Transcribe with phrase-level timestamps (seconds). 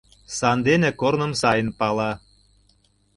[0.37, 2.11] Сандене корным сайын пала.